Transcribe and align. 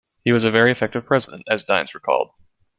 He 0.23 0.31
was 0.31 0.43
a 0.43 0.49
very 0.49 0.71
effective 0.71 1.05
president, 1.05 1.43
as 1.47 1.63
Dines 1.63 1.93
recalled. 1.93 2.31